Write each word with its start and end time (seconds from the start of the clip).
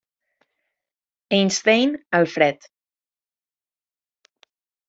Einstein, 1.31 1.95
Alfred. 2.09 2.57